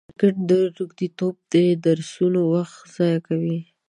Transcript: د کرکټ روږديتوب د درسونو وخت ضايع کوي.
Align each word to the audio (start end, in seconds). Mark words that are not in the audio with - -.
د 0.07 0.11
کرکټ 0.19 0.69
روږديتوب 0.77 1.35
د 1.51 1.53
درسونو 1.85 2.41
وخت 2.53 2.77
ضايع 2.95 3.19
کوي. 3.27 3.59